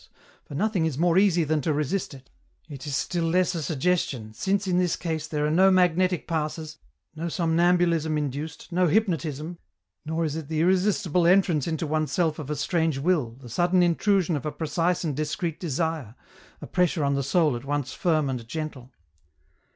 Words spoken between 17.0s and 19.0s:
on the soul at once firm and gentle.